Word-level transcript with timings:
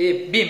Et 0.00 0.28
bim 0.32 0.46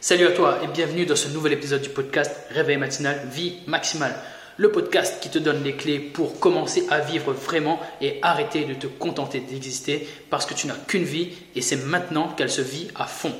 Salut 0.00 0.26
à 0.26 0.32
toi 0.32 0.58
et 0.60 0.66
bienvenue 0.66 1.06
dans 1.06 1.14
ce 1.14 1.28
nouvel 1.28 1.52
épisode 1.52 1.82
du 1.82 1.88
podcast 1.88 2.32
Réveil 2.50 2.78
matinal, 2.78 3.28
vie 3.30 3.58
maximale. 3.68 4.12
Le 4.56 4.72
podcast 4.72 5.22
qui 5.22 5.30
te 5.30 5.38
donne 5.38 5.62
les 5.62 5.76
clés 5.76 6.00
pour 6.00 6.40
commencer 6.40 6.84
à 6.90 6.98
vivre 6.98 7.32
vraiment 7.32 7.78
et 8.00 8.18
arrêter 8.22 8.64
de 8.64 8.74
te 8.74 8.88
contenter 8.88 9.38
d'exister 9.38 10.08
parce 10.30 10.46
que 10.46 10.54
tu 10.54 10.66
n'as 10.66 10.74
qu'une 10.74 11.04
vie 11.04 11.28
et 11.54 11.62
c'est 11.62 11.76
maintenant 11.76 12.26
qu'elle 12.30 12.50
se 12.50 12.60
vit 12.60 12.88
à 12.96 13.06
fond. 13.06 13.32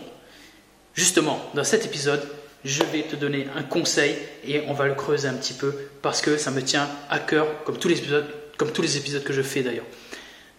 Justement, 0.95 1.41
dans 1.55 1.64
cet 1.64 1.84
épisode, 1.84 2.22
je 2.64 2.84
vais 2.84 3.02
te 3.02 3.16
donner 3.16 3.48
un 3.56 3.64
conseil 3.64 4.14
et 4.46 4.62
on 4.68 4.75
va 4.75 4.86
le 4.86 4.95
creuser 4.95 5.27
un 5.27 5.34
petit 5.34 5.54
peu 5.54 5.75
parce 6.02 6.20
que 6.20 6.36
ça 6.36 6.52
me 6.52 6.62
tient 6.62 6.88
à 7.11 7.18
cœur 7.18 7.64
comme 7.64 7.79
tous 7.79 7.88
les 7.88 7.98
épisodes, 7.98 8.32
comme 8.59 8.70
tous 8.70 8.82
les 8.82 8.96
épisodes 8.96 9.25
que 9.25 9.32
je 9.32 9.43
fais 9.43 9.64
d'ailleurs. 9.64 9.86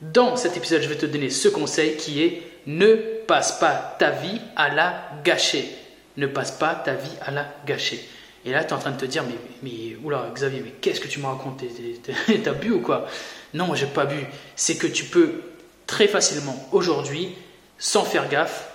Dans 0.01 0.35
cet 0.35 0.57
épisode, 0.57 0.81
je 0.81 0.89
vais 0.89 0.97
te 0.97 1.05
donner 1.05 1.29
ce 1.29 1.47
conseil 1.47 1.95
qui 1.95 2.21
est 2.21 2.43
ne 2.67 3.18
passe 3.29 3.59
pas 3.59 3.95
ta 3.99 4.09
vie 4.09 4.41
à 4.55 4.69
la 4.69 5.03
gâcher. 5.23 5.69
Ne 6.17 6.25
passe 6.25 6.49
pas 6.49 6.73
ta 6.73 6.95
vie 6.95 7.11
à 7.21 7.29
la 7.29 7.45
gâcher. 7.63 8.03
Et 8.43 8.49
là, 8.49 8.63
tu 8.63 8.71
es 8.71 8.73
en 8.73 8.79
train 8.79 8.89
de 8.89 8.97
te 8.97 9.05
dire, 9.05 9.23
mais, 9.23 9.35
mais 9.61 9.95
oula, 10.03 10.31
Xavier, 10.33 10.61
mais 10.61 10.71
qu'est-ce 10.81 10.99
que 10.99 11.07
tu 11.07 11.19
m'as 11.19 11.29
raconté 11.29 11.69
T'as 12.43 12.53
bu 12.53 12.71
ou 12.71 12.81
quoi? 12.81 13.05
Non, 13.53 13.75
j'ai 13.75 13.85
pas 13.85 14.05
bu. 14.05 14.25
C'est 14.55 14.77
que 14.77 14.87
tu 14.87 15.05
peux 15.05 15.43
très 15.85 16.07
facilement 16.07 16.55
aujourd'hui, 16.71 17.35
sans 17.77 18.03
faire 18.03 18.27
gaffe, 18.29 18.67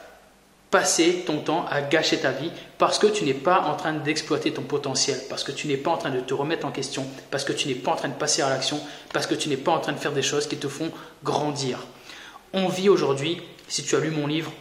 passer 0.71 1.24
ton 1.27 1.38
temps 1.38 1.66
à 1.68 1.82
gâcher 1.82 2.18
ta 2.18 2.30
vie 2.30 2.52
parce 2.79 3.01
que 3.01 3.09
tu 3.09 3.24
n'es 3.24 3.34
pas 3.34 3.60
en 3.62 3.74
train 3.74 3.93
d'exploiter 3.93 4.52
ton 4.52 4.62
potentiel, 4.62 5.18
parce 5.29 5.43
que 5.43 5.51
tu 5.51 5.66
n'es 5.66 5.77
pas 5.77 5.91
en 5.91 5.96
train 5.96 6.10
de 6.10 6.21
te 6.21 6.32
remettre 6.32 6.65
en 6.65 6.71
question, 6.71 7.05
parce 7.32 7.43
que 7.43 7.52
tu 7.52 7.66
n'es 7.66 7.74
pas 7.74 7.91
en 7.91 7.96
train 7.96 8.09
de 8.09 8.15
passer 8.15 8.43
à 8.43 8.51
l'action, 8.51 8.80
parce 9.12 9.27
que 9.27 9.34
tu 9.34 9.48
n'es 9.48 9.57
pas 9.57 9.73
en 9.73 9.80
train 9.80 9.93
de 9.93 9.98
faire 9.98 10.12
des 10.12 10.23
choses 10.23 10.46
qui 10.46 10.59
te 10.59 10.68
font 10.68 10.93
grandir. 11.24 11.80
On 12.52 12.68
vit 12.68 12.88
aujourd'hui, 12.88 13.43
si 13.74 13.83
tu 13.83 13.96
as 13.96 13.98
lu 13.98 14.12
mon 14.12 14.28
livre, 14.28 14.52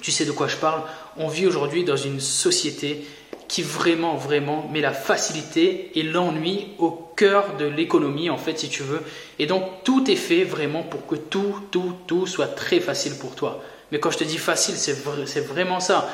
tu 0.00 0.10
sais 0.10 0.24
de 0.24 0.32
quoi 0.32 0.48
je 0.48 0.56
parle, 0.56 0.80
on 1.18 1.28
vit 1.28 1.46
aujourd'hui 1.46 1.84
dans 1.84 1.98
une 1.98 2.18
société 2.18 3.04
qui 3.46 3.60
vraiment, 3.60 4.16
vraiment 4.16 4.66
met 4.72 4.80
la 4.80 4.94
facilité 4.94 5.90
et 5.96 6.02
l'ennui 6.02 6.68
au 6.78 6.90
cœur 6.90 7.58
de 7.58 7.66
l'économie, 7.66 8.30
en 8.30 8.38
fait, 8.38 8.58
si 8.58 8.70
tu 8.70 8.82
veux. 8.82 9.02
Et 9.38 9.44
donc, 9.44 9.84
tout 9.84 10.10
est 10.10 10.16
fait 10.16 10.44
vraiment 10.44 10.82
pour 10.82 11.06
que 11.06 11.14
tout, 11.14 11.60
tout, 11.70 11.92
tout 12.06 12.26
soit 12.26 12.46
très 12.46 12.80
facile 12.80 13.18
pour 13.18 13.34
toi. 13.34 13.62
Mais 13.92 14.00
quand 14.00 14.10
je 14.10 14.16
te 14.16 14.24
dis 14.24 14.38
facile, 14.38 14.76
c'est 14.76 15.46
vraiment 15.46 15.80
ça. 15.80 16.08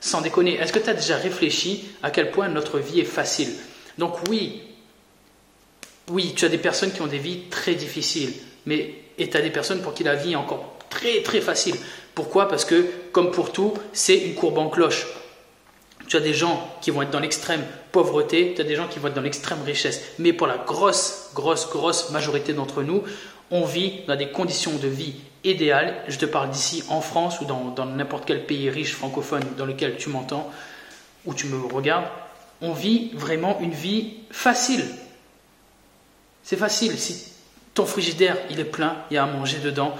Sans 0.00 0.22
déconner, 0.22 0.54
est-ce 0.54 0.72
que 0.72 0.78
tu 0.78 0.88
as 0.88 0.94
déjà 0.94 1.18
réfléchi 1.18 1.84
à 2.02 2.10
quel 2.10 2.30
point 2.30 2.48
notre 2.48 2.78
vie 2.78 3.00
est 3.00 3.04
facile? 3.04 3.52
Donc 3.98 4.26
oui, 4.30 4.62
oui, 6.08 6.32
tu 6.34 6.46
as 6.46 6.48
des 6.48 6.56
personnes 6.56 6.92
qui 6.92 7.02
ont 7.02 7.08
des 7.08 7.18
vies 7.18 7.42
très 7.50 7.74
difficiles, 7.74 8.32
mais 8.64 8.94
et 9.18 9.28
tu 9.28 9.36
as 9.36 9.42
des 9.42 9.50
personnes 9.50 9.82
pour 9.82 9.92
qui 9.92 10.02
la 10.02 10.14
vie 10.14 10.32
est 10.32 10.36
encore 10.36 10.73
très 10.90 11.22
très 11.22 11.40
facile. 11.40 11.76
Pourquoi? 12.14 12.48
Parce 12.48 12.64
que, 12.64 12.86
comme 13.12 13.30
pour 13.30 13.52
tout, 13.52 13.74
c'est 13.92 14.16
une 14.16 14.34
courbe 14.34 14.58
en 14.58 14.68
cloche. 14.68 15.06
Tu 16.06 16.16
as 16.16 16.20
des 16.20 16.34
gens 16.34 16.68
qui 16.80 16.90
vont 16.90 17.02
être 17.02 17.10
dans 17.10 17.20
l'extrême 17.20 17.64
pauvreté, 17.90 18.52
tu 18.54 18.60
as 18.60 18.64
des 18.64 18.76
gens 18.76 18.86
qui 18.88 18.98
vont 18.98 19.08
être 19.08 19.14
dans 19.14 19.22
l'extrême 19.22 19.62
richesse. 19.64 20.00
Mais 20.18 20.32
pour 20.32 20.46
la 20.46 20.58
grosse, 20.58 21.30
grosse, 21.34 21.68
grosse 21.70 22.10
majorité 22.10 22.52
d'entre 22.52 22.82
nous, 22.82 23.02
on 23.50 23.64
vit 23.64 24.02
dans 24.06 24.16
des 24.16 24.28
conditions 24.28 24.76
de 24.76 24.88
vie 24.88 25.14
idéal, 25.44 26.02
je 26.08 26.18
te 26.18 26.26
parle 26.26 26.50
d'ici 26.50 26.84
en 26.88 27.00
France 27.00 27.40
ou 27.40 27.44
dans, 27.44 27.86
n'importe 27.86 28.24
quel 28.26 28.46
pays 28.46 28.70
riche 28.70 28.94
francophone 28.94 29.44
dans 29.56 29.66
lequel 29.66 29.96
tu 29.96 30.08
m'entends 30.08 30.50
ou 31.26 31.34
tu 31.34 31.46
me 31.46 31.56
regardes, 31.72 32.06
on 32.60 32.72
vit 32.72 33.10
vraiment 33.14 33.58
une 33.60 33.72
vie 33.72 34.14
facile. 34.30 34.84
C'est 36.42 36.56
facile. 36.56 36.98
Si 36.98 37.32
ton 37.74 37.86
frigidaire 37.86 38.36
il 38.50 38.60
est 38.60 38.64
plein, 38.64 38.96
il 39.10 39.14
y 39.14 39.18
a 39.18 39.24
à 39.24 39.26
manger 39.26 39.58
dedans, 39.58 39.94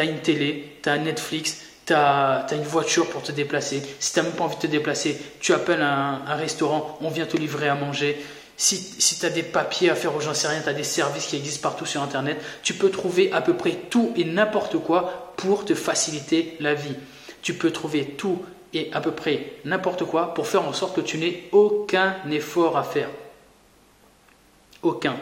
tu 0.00 0.08
as 0.08 0.10
une 0.10 0.20
télé, 0.20 0.76
tu 0.82 0.88
as 0.88 0.98
Netflix, 0.98 1.62
tu 1.86 1.92
as, 1.92 2.46
une 2.52 2.62
voiture 2.62 3.08
pour 3.08 3.22
te 3.22 3.32
déplacer. 3.32 3.82
Si 3.98 4.12
tu 4.12 4.18
n'as 4.18 4.24
même 4.24 4.32
pas 4.32 4.44
envie 4.44 4.56
de 4.56 4.62
te 4.62 4.66
déplacer, 4.66 5.18
tu 5.40 5.52
appelles 5.52 5.82
un 5.82 6.34
restaurant, 6.36 6.98
on 7.00 7.10
vient 7.10 7.26
te 7.26 7.36
livrer 7.36 7.68
à 7.68 7.74
manger 7.74 8.18
si, 8.60 9.18
tu 9.18 9.24
as 9.24 9.30
des 9.30 9.42
papiers 9.42 9.88
à 9.88 9.94
faire 9.94 10.14
ou 10.14 10.20
j'en 10.20 10.34
sais 10.34 10.46
rien, 10.46 10.60
tu 10.60 10.68
as 10.68 10.74
des 10.74 10.84
services 10.84 11.26
qui 11.26 11.36
existent 11.36 11.66
partout 11.66 11.86
sur 11.86 12.02
Internet, 12.02 12.38
tu 12.62 12.74
peux 12.74 12.90
trouver 12.90 13.32
à 13.32 13.40
peu 13.40 13.54
près 13.54 13.72
tout 13.88 14.12
et 14.16 14.24
n'importe 14.24 14.76
quoi 14.76 15.32
pour 15.38 15.64
te 15.64 15.74
faciliter 15.74 16.56
la 16.60 16.74
vie. 16.74 16.94
Tu 17.40 17.54
peux 17.54 17.70
trouver 17.70 18.04
tout 18.04 18.44
et 18.74 18.90
à 18.92 19.00
peu 19.00 19.12
près 19.12 19.54
n'importe 19.64 20.04
quoi 20.04 20.34
pour 20.34 20.46
faire 20.46 20.62
en 20.68 20.74
sorte 20.74 20.94
que 20.94 21.00
tu 21.00 21.16
n'aies 21.16 21.48
aucun 21.52 22.16
effort 22.30 22.76
à 22.76 22.84
faire. 22.84 23.08
Aucun. 24.82 25.16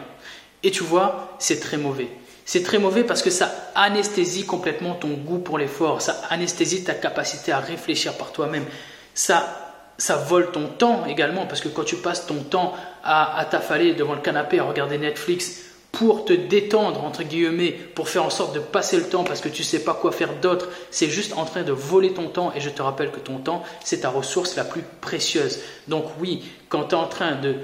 Et 0.61 0.71
tu 0.71 0.83
vois, 0.83 1.37
c'est 1.39 1.61
très 1.61 1.77
mauvais. 1.77 2.09
C'est 2.49 2.63
très 2.63 2.79
mauvais 2.79 3.03
parce 3.03 3.21
que 3.21 3.29
ça 3.29 3.53
anesthésie 3.75 4.43
complètement 4.43 4.95
ton 4.95 5.09
goût 5.09 5.37
pour 5.37 5.59
l'effort, 5.59 6.01
ça 6.01 6.19
anesthésie 6.31 6.83
ta 6.83 6.95
capacité 6.95 7.51
à 7.51 7.59
réfléchir 7.59 8.17
par 8.17 8.31
toi-même. 8.31 8.65
Ça 9.13 9.67
ça 9.99 10.15
vole 10.15 10.49
ton 10.49 10.65
temps 10.65 11.05
également, 11.05 11.45
parce 11.45 11.61
que 11.61 11.67
quand 11.67 11.83
tu 11.83 11.97
passes 11.97 12.25
ton 12.25 12.41
temps 12.41 12.73
à, 13.03 13.45
t'affaler 13.51 13.93
devant 13.93 14.15
le 14.15 14.21
canapé 14.21 14.57
à 14.57 14.63
regarder 14.63 14.97
Netflix 14.97 15.59
pour 15.91 16.25
te 16.25 16.33
détendre, 16.33 17.03
entre 17.03 17.21
guillemets, 17.21 17.69
pour 17.71 18.09
faire 18.09 18.23
en 18.23 18.31
sorte 18.31 18.55
de 18.55 18.59
passer 18.59 18.97
le 18.97 19.03
temps 19.03 19.23
parce 19.23 19.41
que 19.41 19.49
tu 19.49 19.61
ne 19.61 19.67
sais 19.67 19.83
pas 19.83 19.93
quoi 19.93 20.11
faire 20.11 20.33
d'autre, 20.41 20.69
c'est 20.89 21.09
juste 21.09 21.33
en 21.37 21.45
train 21.45 21.61
de 21.61 21.71
voler 21.71 22.15
ton 22.15 22.29
temps. 22.29 22.51
Et 22.55 22.61
je 22.61 22.71
te 22.71 22.81
rappelle 22.81 23.11
que 23.11 23.19
ton 23.19 23.37
temps, 23.37 23.63
c'est 23.83 23.99
ta 23.99 24.09
ressource 24.09 24.55
la 24.55 24.63
plus 24.63 24.81
précieuse. 25.01 25.59
Donc 25.87 26.05
oui, 26.19 26.43
quand 26.67 26.85
tu 26.85 26.95
es 26.95 26.97
en 26.97 27.07
train 27.07 27.35
de, 27.35 27.57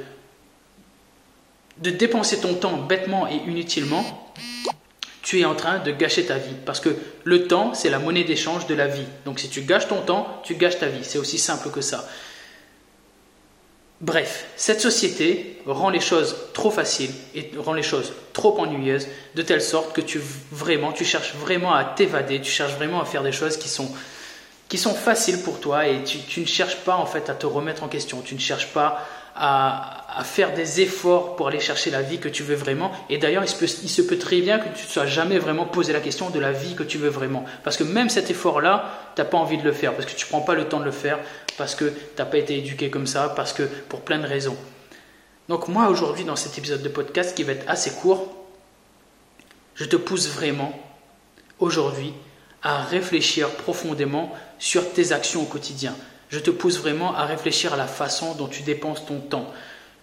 de 1.80 1.90
dépenser 1.90 2.40
ton 2.40 2.54
temps 2.54 2.78
bêtement 2.78 3.28
et 3.28 3.38
inutilement, 3.48 4.06
tu 5.26 5.40
es 5.40 5.46
en 5.46 5.56
train 5.56 5.80
de 5.80 5.92
gâcher 5.92 6.24
ta 6.24 6.38
vie. 6.38 6.54
Parce 6.66 6.80
que 6.80 6.96
le 7.24 7.48
temps, 7.48 7.74
c'est 7.74 7.90
la 7.90 7.98
monnaie 7.98 8.24
d'échange 8.24 8.68
de 8.68 8.76
la 8.76 8.86
vie. 8.86 9.08
Donc 9.26 9.40
si 9.40 9.50
tu 9.50 9.62
gâches 9.62 9.88
ton 9.88 10.02
temps, 10.02 10.40
tu 10.44 10.54
gâches 10.54 10.78
ta 10.78 10.86
vie. 10.86 11.04
C'est 11.04 11.18
aussi 11.18 11.40
simple 11.40 11.72
que 11.72 11.82
ça. 11.82 12.08
Bref, 14.02 14.46
cette 14.56 14.82
société 14.82 15.60
rend 15.66 15.90
les 15.90 16.00
choses 16.00 16.36
trop 16.54 16.70
faciles 16.70 17.10
et 17.34 17.50
rend 17.58 17.74
les 17.74 17.82
choses 17.82 18.14
trop 18.34 18.60
ennuyeuses, 18.60 19.08
de 19.34 19.42
telle 19.42 19.64
sorte 19.64 19.96
que 19.96 20.02
tu 20.02 20.22
vraiment, 20.52 20.94
cherches 20.94 21.34
vraiment 21.34 21.74
à 21.74 21.84
t'évader, 21.84 22.40
tu 22.40 22.52
cherches 22.52 22.74
vraiment 22.74 23.02
à 23.02 23.06
faire 23.06 23.24
des 23.24 23.32
choses 23.32 23.58
qui 23.58 23.70
sont, 23.70 23.90
qui 24.70 24.78
sont 24.78 24.94
faciles 24.94 25.42
pour 25.42 25.60
toi 25.60 25.88
et 25.88 26.04
tu, 26.04 26.20
tu 26.20 26.42
ne 26.42 26.46
cherches 26.46 26.78
pas 26.78 26.98
en 26.98 27.08
fait 27.08 27.32
à 27.32 27.34
te 27.34 27.48
remettre 27.48 27.82
en 27.82 27.88
question, 27.88 28.22
tu 28.22 28.36
ne 28.36 28.40
cherches 28.40 28.74
pas 28.74 29.08
à, 29.36 30.24
faire 30.24 30.54
des 30.54 30.82
efforts 30.82 31.36
pour 31.36 31.50
aller 31.50 31.60
chercher 31.60 31.92
la 31.92 32.02
vie 32.02 32.20
que 32.20 32.30
tu 32.30 32.42
veux 32.42 32.56
vraiment. 32.56 32.92
Et 33.10 33.18
d'ailleurs, 33.18 33.44
il, 33.44 33.50
se 33.90 34.02
peut 34.02 34.18
très 34.18 34.40
bien 34.40 34.60
que 34.60 34.70
tu 34.76 34.86
ne 34.86 34.90
sois 34.90 35.06
jamais 35.06 35.38
vraiment 35.38 35.66
posé 35.66 35.92
la 35.92 36.00
question 36.00 36.30
de 36.30 36.40
la 36.40 36.54
vie 36.54 36.74
que 36.74 36.84
tu 36.84 36.98
veux 36.98 37.10
vraiment. 37.10 37.44
Parce 37.64 37.76
que 37.76 37.84
même 37.84 38.10
cet 38.10 38.30
effort-là, 38.30 38.90
tu 39.16 39.22
n'as 39.22 39.28
pas 39.28 39.38
envie 39.38 39.58
de 39.58 39.64
le 39.64 39.74
faire, 39.74 39.94
parce 39.94 40.06
que 40.06 40.18
tu 40.18 40.26
ne 40.26 40.30
prends 40.30 40.42
pas 40.42 40.56
le 40.56 40.70
temps 40.70 40.80
de 40.80 40.86
le 40.86 40.92
faire, 40.92 41.20
parce 41.58 41.76
que 41.76 41.86
tu 41.86 41.96
n'as 42.18 42.26
pas 42.26 42.38
été 42.38 42.58
éduqué 42.58 42.90
comme 42.90 43.08
ça, 43.08 43.34
parce 43.36 43.52
que 43.52 43.64
pour 43.64 44.02
plein 44.02 44.20
de 44.20 44.28
raisons. 44.28 44.58
Donc 45.50 45.68
moi, 45.68 45.90
aujourd'hui, 45.90 46.24
dans 46.24 46.38
cet 46.38 46.58
épisode 46.58 46.82
de 46.82 46.90
podcast 46.90 47.36
qui 47.36 47.44
va 47.44 47.52
être 47.52 47.70
assez 47.70 47.92
court, 47.92 48.34
je 49.76 49.84
te 49.84 49.98
pousse 49.98 50.30
vraiment, 50.30 50.72
aujourd'hui, 51.60 52.14
à 52.64 52.82
réfléchir 52.84 53.50
profondément 53.50 54.32
sur 54.58 54.92
tes 54.94 55.12
actions 55.12 55.44
au 55.44 55.46
quotidien. 55.46 55.94
Je 56.30 56.40
te 56.40 56.52
pousse 56.52 56.80
vraiment 56.80 57.16
à 57.16 57.26
réfléchir 57.26 57.74
à 57.74 57.78
la 57.78 57.88
façon 57.88 58.36
dont 58.36 58.48
tu 58.48 58.64
dépenses 58.64 59.06
ton 59.06 59.20
temps. 59.20 59.52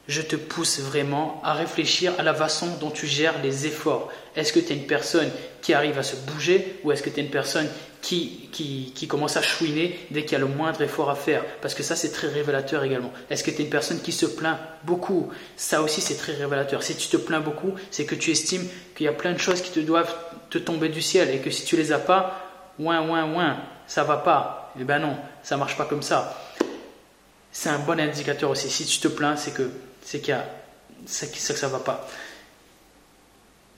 Je 0.09 0.21
te 0.21 0.34
pousse 0.34 0.81
vraiment 0.81 1.41
à 1.44 1.55
réfléchir 1.55 2.12
à 2.19 2.22
la 2.22 2.34
façon 2.34 2.66
dont 2.81 2.91
tu 2.91 3.06
gères 3.06 3.41
les 3.41 3.66
efforts. 3.66 4.10
Est-ce 4.34 4.53
que 4.53 4.59
tu 4.59 4.72
es 4.72 4.77
une 4.77 4.87
personne 4.87 5.31
qui 5.61 5.75
arrive 5.75 5.97
à 5.97 6.03
se 6.03 6.16
bouger 6.16 6.81
ou 6.82 6.91
est-ce 6.91 7.03
que 7.03 7.11
tu 7.11 7.21
es 7.21 7.22
une 7.22 7.31
personne 7.31 7.69
qui, 8.00 8.49
qui, 8.50 9.06
commence 9.06 9.37
à 9.37 9.43
chouiner 9.43 9.97
dès 10.11 10.22
qu'il 10.22 10.32
y 10.32 10.34
a 10.34 10.41
le 10.41 10.49
moindre 10.49 10.82
effort 10.82 11.09
à 11.09 11.15
faire? 11.15 11.44
Parce 11.61 11.75
que 11.75 11.84
ça, 11.84 11.94
c'est 11.94 12.11
très 12.11 12.27
révélateur 12.27 12.82
également. 12.82 13.12
Est-ce 13.31 13.44
que 13.44 13.53
tu 13.53 13.62
es 13.62 13.65
une 13.65 13.71
personne 13.71 14.00
qui 14.00 14.11
se 14.11 14.27
plaint 14.27 14.59
beaucoup? 14.82 15.31
Ça 15.56 15.82
aussi, 15.82 16.00
c'est 16.00 16.16
très 16.16 16.34
révélateur. 16.34 16.82
Si 16.82 16.97
tu 16.97 17.06
te 17.06 17.16
plains 17.16 17.41
beaucoup, 17.41 17.75
c'est 17.93 18.05
que 18.05 18.16
tu 18.16 18.32
estimes 18.32 18.66
qu'il 18.97 19.06
y 19.06 19.09
a 19.09 19.12
plein 19.12 19.32
de 19.32 19.38
choses 19.38 19.62
qui 19.62 19.71
te 19.71 19.81
doivent 19.81 20.15
te 20.50 20.59
tomber 20.59 20.88
du 20.88 21.00
ciel 21.00 21.31
et 21.31 21.38
que 21.38 21.50
si 21.50 21.65
tu 21.65 21.77
les 21.77 21.93
as 21.93 22.00
pas, 22.00 22.52
ouin, 22.78 23.09
ouin, 23.09 23.33
ouin, 23.33 23.56
ça 23.87 24.05
va 24.05 24.19
pas. 24.19 24.72
Eh 24.78 24.84
ben 24.84 24.99
non, 24.99 25.16
ça 25.43 25.56
marche 25.56 25.77
pas 25.77 25.84
comme 25.84 26.03
ça. 26.03 26.38
C'est 27.50 27.69
un 27.69 27.79
bon 27.79 28.00
indicateur 28.00 28.50
aussi. 28.50 28.70
Si 28.70 28.87
tu 28.87 28.99
te 28.99 29.08
plains, 29.08 29.37
c'est 29.37 29.52
que 29.52 29.70
c'est 30.02 30.20
qu'il 30.20 30.31
y 30.31 30.32
a, 30.32 30.44
c'est 31.06 31.31
que 31.31 31.38
ça 31.38 31.69
va 31.69 31.79
pas. 31.79 32.08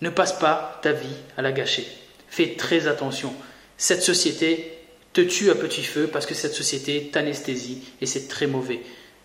Ne 0.00 0.10
passe 0.10 0.32
pas 0.32 0.78
ta 0.82 0.92
vie 0.92 1.16
à 1.36 1.42
la 1.42 1.52
gâcher. 1.52 1.86
Fais 2.28 2.54
très 2.56 2.86
attention. 2.86 3.34
Cette 3.76 4.02
société 4.02 4.78
te 5.12 5.20
tue 5.20 5.50
à 5.50 5.54
petit 5.54 5.82
feu 5.82 6.08
parce 6.12 6.26
que 6.26 6.34
cette 6.34 6.54
société 6.54 7.10
t'anesthésie 7.10 7.82
et 8.00 8.06
c'est 8.06 8.28
très 8.28 8.46
mauvais. 8.46 8.82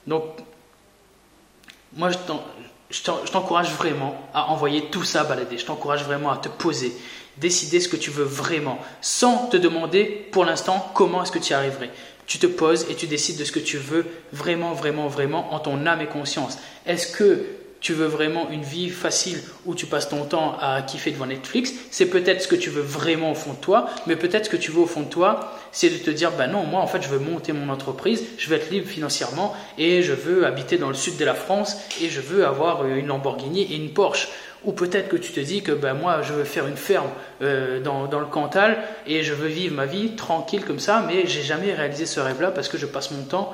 Donc, 0.08 0.24
moi, 1.94 2.10
je 2.10 2.18
t'encourage 3.32 3.72
vraiment 3.72 4.16
à 4.34 4.50
envoyer 4.50 4.86
tout 4.90 5.04
ça 5.04 5.24
balader. 5.24 5.58
Je 5.58 5.66
t'encourage 5.66 6.04
vraiment 6.04 6.32
à 6.32 6.38
te 6.38 6.50
poser, 6.50 6.94
décider 7.38 7.80
ce 7.80 7.88
que 7.88 7.98
tu 7.98 8.12
veux 8.12 8.24
vraiment, 8.24 8.80
sans 9.02 9.48
te 9.48 9.58
demander 9.58 10.06
pour 10.32 10.46
l'instant 10.46 10.92
comment 10.94 11.24
est-ce 11.24 11.32
que 11.32 11.40
tu 11.40 11.52
y 11.52 11.54
arriverais. 11.54 11.92
Tu 12.26 12.38
te 12.38 12.48
poses 12.48 12.86
et 12.90 12.96
tu 12.96 13.08
décides 13.08 13.38
de 13.38 13.44
ce 13.44 13.52
que 13.52 13.60
tu 13.60 13.78
veux 13.78 14.06
vraiment, 14.34 14.74
vraiment, 14.74 15.08
vraiment 15.08 15.54
en 15.54 15.60
ton 15.60 15.86
âme 15.86 16.02
et 16.02 16.08
conscience. 16.08 16.58
Est-ce 16.86 17.08
que 17.08 17.46
tu 17.82 17.94
veux 17.94 18.08
vraiment 18.08 18.50
une 18.50 18.62
vie 18.62 18.90
facile 18.90 19.42
où 19.66 19.74
tu 19.74 19.86
passes 19.86 20.10
ton 20.10 20.26
temps 20.26 20.58
à 20.60 20.82
kiffer 20.82 21.12
devant 21.12 21.26
Netflix, 21.26 21.74
c'est 21.92 22.08
peut-être 22.08 22.42
ce 22.42 22.48
que 22.48 22.56
tu 22.56 22.70
veux 22.70 22.82
vraiment 22.82 23.32
au 23.32 23.36
fond 23.36 23.54
de 23.54 23.60
toi, 23.60 23.90
mais 24.06 24.16
peut-être 24.16 24.46
ce 24.46 24.50
que 24.50 24.58
tu 24.58 24.72
veux 24.72 24.82
au 24.82 24.86
fond 24.86 25.02
de 25.02 25.10
toi, 25.10 25.54
c'est 25.72 25.90
de 25.90 25.98
te 25.98 26.10
dire, 26.10 26.32
ben 26.32 26.48
non, 26.48 26.64
moi 26.64 26.82
en 26.82 26.88
fait 26.88 27.02
je 27.02 27.08
veux 27.08 27.20
monter 27.20 27.54
mon 27.54 27.70
entreprise, 27.70 28.24
je 28.38 28.50
veux 28.50 28.56
être 28.56 28.70
libre 28.70 28.88
financièrement 28.88 29.56
et 29.78 30.02
je 30.02 30.14
veux 30.14 30.46
habiter 30.46 30.78
dans 30.78 30.90
le 30.90 30.96
sud 30.96 31.18
de 31.18 31.26
la 31.26 31.36
France 31.36 31.78
et 32.02 32.10
je 32.10 32.22
veux 32.22 32.46
avoir 32.46 32.86
une 32.86 33.08
Lamborghini 33.08 33.62
et 33.62 33.76
une 33.76 33.94
Porsche. 33.94 34.30
Ou 34.66 34.74
peut-être 34.74 35.08
que 35.08 35.16
tu 35.16 35.32
te 35.32 35.40
dis 35.40 35.62
que 35.62 35.72
ben, 35.72 35.94
moi 35.94 36.22
je 36.22 36.34
veux 36.34 36.44
faire 36.44 36.68
une 36.68 36.76
ferme 36.76 37.08
euh, 37.42 37.80
dans, 37.80 38.08
dans, 38.08 38.20
le 38.20 38.26
Cantal 38.26 38.78
et 39.08 39.24
je 39.24 39.34
veux 39.34 39.48
vivre 39.48 39.74
ma 39.74 39.86
vie 39.86 40.18
tranquille 40.18 40.66
comme 40.66 40.80
ça, 40.80 41.06
mais 41.08 41.28
j'ai 41.28 41.44
jamais 41.44 41.74
réalisé 41.74 42.06
ce 42.06 42.20
rêve-là 42.20 42.52
parce 42.52 42.68
que 42.68 42.78
je 42.78 42.86
passe 42.86 43.12
mon 43.12 43.24
temps 43.24 43.54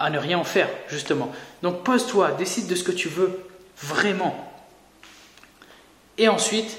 à 0.00 0.10
ne 0.10 0.18
rien 0.18 0.38
en 0.38 0.44
faire, 0.44 0.68
justement. 0.88 1.30
Donc 1.62 1.84
pose-toi, 1.84 2.32
décide 2.32 2.66
de 2.66 2.74
ce 2.74 2.82
que 2.82 2.92
tu 2.92 3.08
veux 3.08 3.38
vraiment. 3.82 4.52
Et 6.18 6.26
ensuite, 6.28 6.76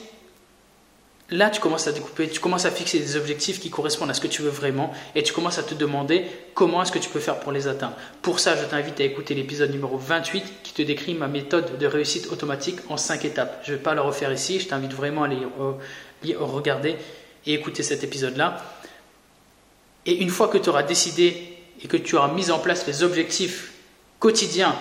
là, 1.29 1.50
tu 1.50 1.62
commences 1.62 1.88
à 1.88 1.91
découper, 1.91 2.27
tu 2.27 2.39
commences 2.39 2.65
à 2.65 2.71
fixer 2.71 3.00
des 3.00 3.15
objectifs 3.15 3.59
qui 3.59 3.69
correspondent 3.69 4.09
à 4.09 4.13
ce 4.13 4.21
que 4.21 4.27
tu 4.27 4.41
veux 4.41 4.50
vraiment 4.50 4.91
et 5.15 5.23
tu 5.23 5.33
commences 5.33 5.59
à 5.59 5.63
te 5.63 5.75
demander 5.75 6.25
comment 6.56 6.81
est-ce 6.81 6.91
que 6.91 7.00
tu 7.00 7.09
peux 7.09 7.19
faire 7.19 7.39
pour 7.39 7.51
les 7.51 7.68
atteindre. 7.68 7.95
Pour 8.23 8.39
ça, 8.39 8.56
je 8.56 8.65
t'invite 8.65 9.00
à 9.00 9.03
écouter 9.03 9.35
l'épisode 9.35 9.71
numéro 9.71 9.97
28 9.97 10.44
qui 10.63 10.74
te 10.74 10.81
décrit 10.81 11.13
ma 11.13 11.27
méthode 11.27 11.77
de 11.77 11.85
réussite 11.85 12.31
automatique 12.31 12.79
en 12.89 12.97
5 12.97 13.24
étapes. 13.24 13.62
Je 13.63 13.71
ne 13.71 13.77
vais 13.77 13.83
pas 13.83 13.94
le 13.94 14.01
refaire 14.01 14.33
ici, 14.33 14.59
je 14.59 14.67
t'invite 14.67 14.94
vraiment 14.94 15.24
à 15.24 15.27
aller 15.27 16.35
regarder 16.35 16.97
et 17.45 17.53
écouter 17.53 17.83
cet 17.83 18.03
épisode-là. 18.03 18.57
Et 20.07 20.21
une 20.21 20.29
fois 20.29 20.47
que 20.47 20.57
tu 20.57 20.69
auras 20.69 20.83
décidé 20.83 21.50
et 21.83 21.87
que 21.87 21.97
tu 21.97 22.15
auras 22.15 22.29
mis 22.29 22.51
en 22.51 22.59
place 22.59 22.85
les 22.87 23.03
objectifs 23.03 23.71
quotidiens 24.19 24.75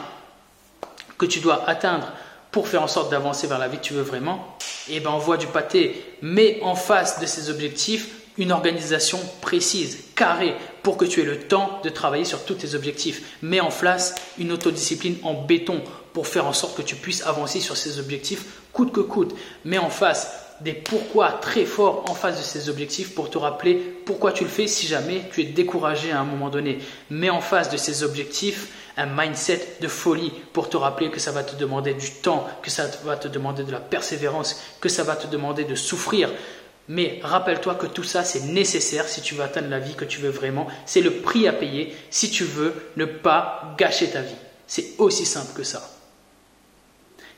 que 1.18 1.26
tu 1.26 1.40
dois 1.40 1.68
atteindre 1.68 2.12
pour 2.50 2.68
faire 2.68 2.82
en 2.82 2.88
sorte 2.88 3.10
d'avancer 3.10 3.46
vers 3.46 3.58
la 3.58 3.68
vie 3.68 3.78
que 3.78 3.82
tu 3.82 3.94
veux 3.94 4.02
vraiment, 4.02 4.56
et 4.88 4.96
eh 4.96 5.00
ben 5.00 5.10
envoie 5.10 5.36
du 5.36 5.46
pâté, 5.46 6.04
mets 6.22 6.58
en 6.62 6.74
face 6.74 7.20
de 7.20 7.26
ces 7.26 7.48
objectifs 7.50 8.08
une 8.38 8.52
organisation 8.52 9.18
précise, 9.40 9.98
carrée, 10.14 10.54
pour 10.82 10.96
que 10.96 11.04
tu 11.04 11.20
aies 11.20 11.24
le 11.24 11.40
temps 11.40 11.80
de 11.84 11.90
travailler 11.90 12.24
sur 12.24 12.44
tous 12.44 12.54
tes 12.54 12.74
objectifs. 12.74 13.38
Mets 13.42 13.60
en 13.60 13.70
place 13.70 14.14
une 14.38 14.52
autodiscipline 14.52 15.18
en 15.22 15.34
béton 15.34 15.82
pour 16.14 16.26
faire 16.26 16.46
en 16.46 16.52
sorte 16.52 16.76
que 16.76 16.82
tu 16.82 16.96
puisses 16.96 17.26
avancer 17.26 17.60
sur 17.60 17.76
ces 17.76 17.98
objectifs 17.98 18.44
coûte 18.72 18.92
que 18.92 19.00
coûte. 19.00 19.34
Mets 19.64 19.78
en 19.78 19.90
face 19.90 20.49
des 20.60 20.72
pourquoi 20.72 21.32
très 21.32 21.64
forts 21.64 22.04
en 22.08 22.14
face 22.14 22.38
de 22.38 22.42
ces 22.42 22.68
objectifs 22.68 23.14
pour 23.14 23.30
te 23.30 23.38
rappeler 23.38 23.74
pourquoi 24.04 24.32
tu 24.32 24.44
le 24.44 24.50
fais 24.50 24.66
si 24.66 24.86
jamais 24.86 25.22
tu 25.32 25.40
es 25.40 25.44
découragé 25.44 26.12
à 26.12 26.20
un 26.20 26.24
moment 26.24 26.50
donné. 26.50 26.78
Mets 27.10 27.30
en 27.30 27.40
face 27.40 27.70
de 27.70 27.76
ces 27.76 28.02
objectifs 28.02 28.68
un 28.96 29.06
mindset 29.06 29.76
de 29.80 29.88
folie 29.88 30.32
pour 30.52 30.68
te 30.68 30.76
rappeler 30.76 31.10
que 31.10 31.20
ça 31.20 31.32
va 31.32 31.42
te 31.42 31.56
demander 31.56 31.94
du 31.94 32.10
temps, 32.10 32.46
que 32.62 32.70
ça 32.70 32.86
va 33.04 33.16
te 33.16 33.28
demander 33.28 33.64
de 33.64 33.72
la 33.72 33.80
persévérance, 33.80 34.60
que 34.80 34.88
ça 34.88 35.04
va 35.04 35.16
te 35.16 35.26
demander 35.26 35.64
de 35.64 35.74
souffrir. 35.74 36.30
Mais 36.88 37.20
rappelle-toi 37.22 37.76
que 37.76 37.86
tout 37.86 38.02
ça, 38.02 38.24
c'est 38.24 38.46
nécessaire 38.46 39.08
si 39.08 39.22
tu 39.22 39.34
veux 39.34 39.44
atteindre 39.44 39.70
la 39.70 39.78
vie 39.78 39.94
que 39.94 40.04
tu 40.04 40.20
veux 40.20 40.30
vraiment. 40.30 40.66
C'est 40.86 41.00
le 41.00 41.12
prix 41.12 41.46
à 41.46 41.52
payer 41.52 41.94
si 42.10 42.30
tu 42.30 42.44
veux 42.44 42.74
ne 42.96 43.04
pas 43.04 43.74
gâcher 43.78 44.08
ta 44.08 44.22
vie. 44.22 44.34
C'est 44.66 44.94
aussi 44.98 45.24
simple 45.24 45.52
que 45.54 45.62
ça. 45.62 45.99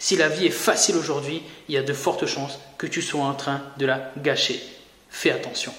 Si 0.03 0.17
la 0.17 0.29
vie 0.29 0.47
est 0.47 0.51
facile 0.51 0.97
aujourd'hui, 0.97 1.45
il 1.69 1.77
y 1.77 1.79
a 1.79 1.83
de 1.85 1.93
fortes 1.93 2.27
chances 2.27 2.59
que 2.77 2.89
tu 2.89 3.01
sois 3.01 3.23
en 3.23 3.35
train 3.35 3.63
de 3.77 3.87
la 3.87 4.11
gâcher. 4.17 4.61
Fais 5.09 5.31
attention. 5.31 5.73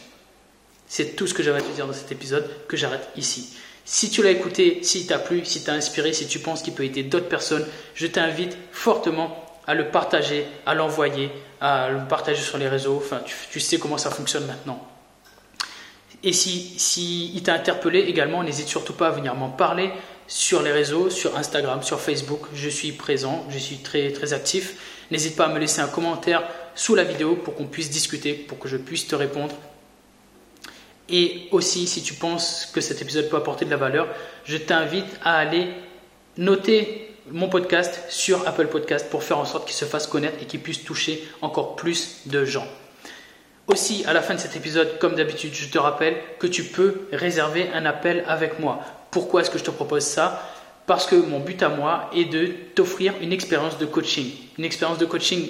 C'est 0.88 1.18
tout 1.18 1.28
ce 1.28 1.34
que 1.34 1.44
j'avais 1.44 1.60
à 1.60 1.62
te 1.62 1.76
dire 1.76 1.88
dans 1.88 1.92
cet 1.92 2.10
épisode 2.14 2.50
que 2.70 2.78
j'arrête 2.78 3.10
ici. 3.18 3.58
Si 3.84 4.10
tu 4.10 4.24
l'as 4.24 4.32
écouté, 4.32 4.82
s'il 4.82 5.08
t'a 5.08 5.20
plu, 5.20 5.44
si 5.44 5.66
t'a 5.66 5.74
inspiré, 5.74 6.14
si 6.14 6.26
tu 6.26 6.40
penses 6.40 6.62
qu'il 6.62 6.74
peut 6.74 6.86
aider 6.86 7.04
d'autres 7.04 7.28
personnes, 7.28 7.68
je 7.96 8.08
t'invite 8.08 8.56
fortement 8.72 9.44
à 9.68 9.74
le 9.74 9.90
partager, 9.90 10.46
à 10.66 10.74
l'envoyer, 10.74 11.30
à 11.60 11.90
le 11.90 12.08
partager 12.08 12.42
sur 12.42 12.58
les 12.58 12.70
réseaux. 12.70 12.96
Enfin, 12.96 13.22
tu, 13.52 13.60
sais 13.60 13.78
comment 13.78 13.98
ça 13.98 14.10
fonctionne 14.10 14.46
maintenant. 14.46 14.88
Et 16.24 16.32
si, 16.32 16.80
si 16.80 17.36
il 17.36 17.44
t'a 17.44 17.56
interpellé 17.56 18.00
également, 18.00 18.42
n'hésite 18.42 18.70
surtout 18.70 18.94
pas 18.94 19.08
à 19.08 19.12
venir 19.12 19.36
m'en 19.36 19.50
parler 19.50 19.92
sur 20.28 20.62
les 20.62 20.72
réseaux, 20.72 21.10
sur 21.10 21.38
Instagram, 21.38 21.84
sur 21.84 22.00
Facebook. 22.00 22.42
Je 22.54 22.70
suis 22.70 22.92
présent, 22.92 23.46
je 23.50 23.58
suis 23.58 23.78
très, 23.78 24.12
très 24.12 24.34
actif. 24.34 24.76
N'hésite 25.12 25.36
pas 25.36 25.46
à 25.46 25.50
me 25.50 25.60
laisser 25.60 25.82
un 25.82 25.88
commentaire 25.88 26.44
sous 26.76 26.96
la 26.96 27.04
vidéo 27.04 27.36
pour 27.36 27.56
qu'on 27.56 27.66
puisse 27.66 27.90
discuter, 27.90 28.34
pour 28.34 28.60
que 28.60 28.68
je 28.68 28.78
puisse 28.78 29.08
te 29.08 29.16
répondre. 29.16 29.56
Et 31.10 31.48
aussi, 31.52 31.86
si 31.88 32.02
tu 32.02 32.14
penses 32.14 32.70
que 32.74 32.82
cet 32.82 33.02
épisode 33.02 33.30
peut 33.30 33.38
apporter 33.38 33.66
de 33.66 33.70
la 33.70 33.78
valeur, 33.78 34.08
je 34.46 34.58
t'invite 34.58 35.20
à 35.24 35.38
aller 35.38 35.68
noter 36.38 37.14
mon 37.30 37.50
podcast 37.50 38.02
sur 38.10 38.48
Apple 38.48 38.68
Podcast 38.68 39.10
pour 39.10 39.24
faire 39.24 39.38
en 39.38 39.46
sorte 39.46 39.66
qu'il 39.66 39.76
se 39.76 39.86
fasse 39.86 40.08
connaître 40.08 40.42
et 40.42 40.46
qu'il 40.46 40.62
puisse 40.62 40.84
toucher 40.84 41.24
encore 41.42 41.76
plus 41.76 42.22
de 42.26 42.46
gens. 42.46 42.68
Aussi, 43.68 44.04
à 44.06 44.14
la 44.14 44.22
fin 44.22 44.34
de 44.34 44.40
cet 44.40 44.56
épisode, 44.56 45.00
comme 45.00 45.16
d'habitude, 45.16 45.54
je 45.54 45.70
te 45.70 45.78
rappelle 45.78 46.18
que 46.40 46.48
tu 46.48 46.64
peux 46.64 47.08
réserver 47.12 47.70
un 47.74 47.86
appel 47.86 48.24
avec 48.28 48.60
moi. 48.60 48.82
Pourquoi 49.14 49.42
est-ce 49.42 49.52
que 49.52 49.60
je 49.60 49.64
te 49.64 49.70
propose 49.70 50.04
ça? 50.04 50.42
Parce 50.88 51.06
que 51.06 51.16
mon 51.16 51.40
but 51.40 51.62
à 51.62 51.70
moi 51.70 52.10
est 52.16 52.26
de 52.26 52.48
t'offrir 52.74 53.14
une 53.22 53.32
expérience 53.32 53.78
de 53.78 53.86
coaching. 53.86 54.32
Une 54.58 54.66
expérience 54.66 54.98
de 54.98 55.06
coaching 55.06 55.50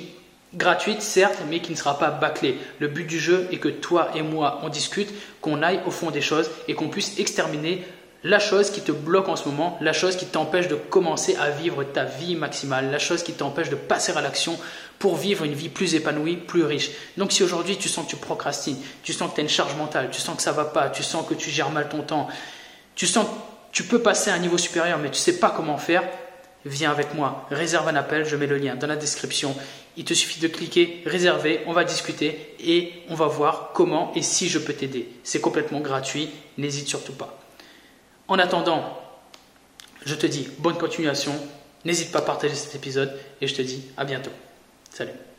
gratuite, 0.54 1.02
certes, 1.02 1.40
mais 1.50 1.62
qui 1.62 1.72
ne 1.72 1.78
sera 1.78 1.98
pas 1.98 2.12
bâclée. 2.12 2.58
Le 2.80 2.90
but 2.90 3.08
du 3.08 3.20
jeu 3.20 3.48
est 3.54 3.60
que 3.60 3.70
toi 3.70 4.10
et 4.16 4.22
moi, 4.22 4.60
on 4.64 4.70
discute, 4.70 5.10
qu'on 5.40 5.64
aille 5.64 5.80
au 5.88 5.92
fond 5.92 6.12
des 6.12 6.20
choses 6.20 6.52
et 6.68 6.76
qu'on 6.76 6.90
puisse 6.90 7.18
exterminer 7.20 7.86
la 8.26 8.40
chose 8.40 8.70
qui 8.70 8.82
te 8.82 8.92
bloque 8.92 9.30
en 9.30 9.38
ce 9.38 9.48
moment, 9.48 9.78
la 9.80 9.94
chose 9.94 10.18
qui 10.18 10.26
t'empêche 10.26 10.68
de 10.68 10.76
commencer 10.76 11.38
à 11.38 11.50
vivre 11.50 11.86
ta 11.86 12.04
vie 12.04 12.36
maximale, 12.36 12.92
la 12.92 13.00
chose 13.00 13.24
qui 13.24 13.32
t'empêche 13.32 13.70
de 13.70 13.76
passer 13.76 14.12
à 14.12 14.20
l'action 14.20 14.60
pour 15.00 15.16
vivre 15.16 15.46
une 15.46 15.54
vie 15.54 15.70
plus 15.70 15.96
épanouie, 15.96 16.36
plus 16.36 16.64
riche. 16.64 16.92
Donc 17.18 17.32
si 17.32 17.44
aujourd'hui 17.44 17.78
tu 17.78 17.88
sens 17.88 18.06
que 18.06 18.12
tu 18.12 18.18
procrastines, 18.18 18.78
tu 19.04 19.14
sens 19.14 19.30
que 19.30 19.36
tu 19.36 19.42
as 19.42 19.44
une 19.44 19.50
charge 19.50 19.76
mentale, 19.76 20.10
tu 20.12 20.20
sens 20.20 20.36
que 20.36 20.42
ça 20.42 20.52
va 20.52 20.66
pas, 20.66 20.90
tu 20.90 21.02
sens 21.02 21.26
que 21.28 21.34
tu 21.34 21.50
gères 21.50 21.70
mal 21.70 21.88
ton 21.88 22.02
temps, 22.02 22.28
tu 22.96 23.08
sens 23.08 23.26
tu 23.74 23.84
peux 23.84 24.00
passer 24.00 24.30
à 24.30 24.36
un 24.36 24.40
niveau 24.40 24.58
supérieur 24.58 25.00
mais 25.00 25.12
tu 25.12 25.18
sais 25.18 25.40
pas 25.40 25.50
comment 25.50 25.78
faire, 25.78 26.08
viens 26.64 26.92
avec 26.92 27.14
moi, 27.14 27.46
réserve 27.52 27.88
un 27.90 27.96
appel, 27.96 28.24
je 28.24 28.38
mets 28.38 28.48
le 28.48 28.58
lien 28.58 28.76
dans 28.76 28.88
la 28.88 28.96
description. 28.96 29.54
Il 29.98 30.06
te 30.06 30.14
suffit 30.14 30.40
de 30.40 30.48
cliquer, 30.48 31.04
réserver, 31.06 31.60
on 31.66 31.74
va 31.74 31.84
discuter 31.84 32.56
et 32.60 32.94
on 33.10 33.16
va 33.16 33.28
voir 33.28 33.72
comment 33.74 34.14
et 34.16 34.22
si 34.22 34.48
je 34.48 34.60
peux 34.60 34.74
t'aider. 34.74 35.10
C'est 35.24 35.42
complètement 35.42 35.82
gratuit, 35.82 36.30
n'hésite 36.58 36.88
surtout 36.88 37.14
pas. 37.14 37.38
En 38.28 38.40
attendant, 38.40 38.98
je 40.06 40.16
te 40.16 40.28
dis 40.28 40.48
bonne 40.60 40.78
continuation, 40.78 41.34
n'hésite 41.84 42.12
pas 42.12 42.20
à 42.20 42.24
partager 42.24 42.56
cet 42.56 42.76
épisode 42.76 43.20
et 43.42 43.48
je 43.48 43.56
te 43.56 43.62
dis 43.62 43.84
à 43.98 44.06
bientôt. 44.06 44.32
Salut 44.90 45.33